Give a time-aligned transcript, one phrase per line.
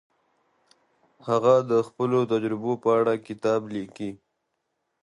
[1.27, 4.11] هغه د خپلو تجربو په اړه کتاب لیکلی.